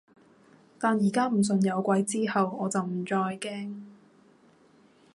[0.79, 3.83] 但而家唔信有鬼之後，我就唔再驚